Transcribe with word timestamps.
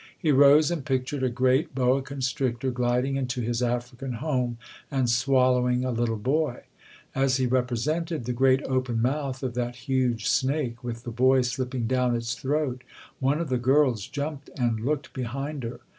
He 0.17 0.31
rose 0.31 0.71
and 0.71 0.83
pictured 0.83 1.21
a 1.21 1.29
great 1.29 1.75
boa 1.75 2.01
constrictor 2.01 2.71
gliding 2.71 3.17
into 3.17 3.39
his 3.39 3.61
African 3.61 4.13
home 4.13 4.57
and 4.89 5.07
swallowing 5.07 5.85
a 5.85 5.91
little 5.91 6.17
boy. 6.17 6.61
As 7.13 7.37
he 7.37 7.45
represented 7.45 8.25
the 8.25 8.33
great 8.33 8.63
open 8.63 8.99
mouth 8.99 9.43
of 9.43 9.53
that 9.53 9.75
huge 9.75 10.25
snake 10.27 10.83
with 10.83 11.03
the 11.03 11.11
boy 11.11 11.43
slipping 11.43 11.85
down 11.85 12.15
its 12.15 12.33
throat, 12.33 12.83
one 13.19 13.39
of 13.39 13.49
the 13.49 13.59
girls 13.59 14.07
jumped 14.07 14.49
and 14.57 14.79
looked 14.79 15.13
behind 15.13 15.61
her. 15.61 15.81